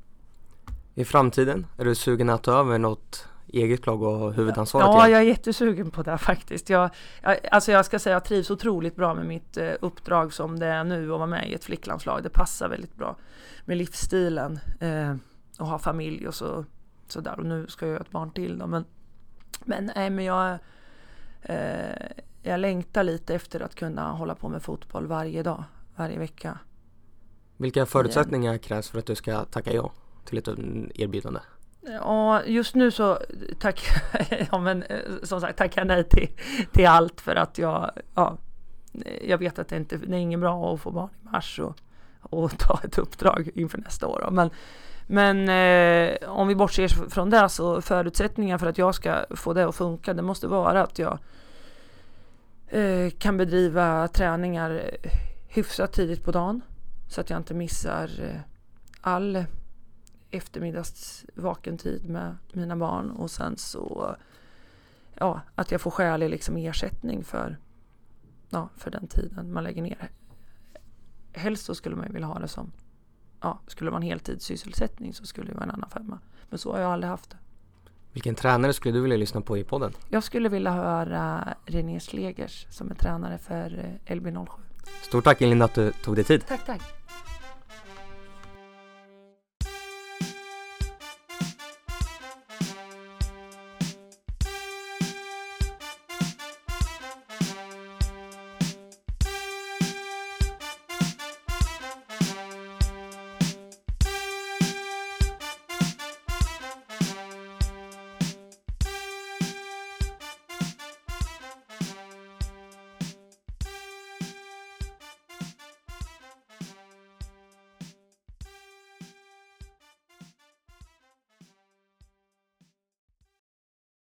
[0.93, 5.11] I framtiden, är du sugen att ta över något eget lag och huvudansvaret Ja, igen?
[5.11, 6.69] jag är jättesugen på det faktiskt.
[6.69, 6.89] Jag,
[7.21, 10.59] jag, alltså jag ska säga att jag trivs otroligt bra med mitt eh, uppdrag som
[10.59, 12.23] det är nu och vara med i ett flicklandslag.
[12.23, 13.17] Det passar väldigt bra
[13.65, 15.15] med livsstilen eh,
[15.59, 16.65] och ha familj och så,
[17.07, 17.39] så där.
[17.39, 18.67] Och nu ska jag göra ett barn till då.
[18.67, 18.85] Men,
[19.65, 20.57] men, nej, men jag,
[21.41, 22.07] eh,
[22.43, 25.63] jag längtar lite efter att kunna hålla på med fotboll varje dag,
[25.95, 26.59] varje vecka.
[27.57, 29.91] Vilka förutsättningar krävs för att du ska tacka ja
[30.25, 30.47] till ett
[30.95, 31.39] erbjudande?
[31.87, 33.19] Ja, just nu så
[33.59, 33.81] tack,
[34.51, 36.29] ja, men, eh, som sagt, tackar jag nej till,
[36.71, 38.37] till allt för att jag, ja,
[39.21, 41.75] jag vet att det inte det är inget bra att få barn i mars och,
[42.19, 44.21] och ta ett uppdrag inför nästa år.
[44.25, 44.31] Då.
[44.31, 44.49] Men,
[45.07, 49.67] men eh, om vi bortser från det så förutsättningar för att jag ska få det
[49.67, 51.19] att funka det måste vara att jag
[52.67, 54.71] eh, kan bedriva träningar
[55.01, 55.11] eh,
[55.47, 56.61] hyfsat tidigt på dagen
[57.07, 58.39] så att jag inte missar eh,
[59.01, 59.45] all
[60.35, 64.15] eftermiddags vaken tid med mina barn och sen så
[65.19, 67.57] ja, att jag får skälig liksom ersättning för,
[68.49, 70.11] ja, för den tiden man lägger ner.
[71.33, 72.71] Helst så skulle man ju vilja ha det som,
[73.41, 76.19] ja, skulle man heltidssysselsättning så skulle det vara en annan femma.
[76.49, 77.37] Men så har jag aldrig haft det.
[78.13, 79.93] Vilken tränare skulle du vilja lyssna på i podden?
[80.09, 84.47] Jag skulle vilja höra René Slegers som är tränare för eh, LB07.
[85.01, 86.45] Stort tack Elin att du tog dig tid.
[86.47, 87.04] Tack, tack.